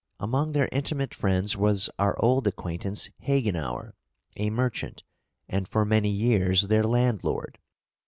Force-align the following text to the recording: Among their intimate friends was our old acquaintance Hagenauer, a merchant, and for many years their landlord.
Among 0.19 0.53
their 0.53 0.67
intimate 0.71 1.13
friends 1.13 1.55
was 1.55 1.87
our 1.99 2.15
old 2.17 2.47
acquaintance 2.47 3.11
Hagenauer, 3.23 3.93
a 4.35 4.49
merchant, 4.49 5.03
and 5.47 5.67
for 5.67 5.85
many 5.85 6.09
years 6.09 6.63
their 6.69 6.85
landlord. 6.85 7.59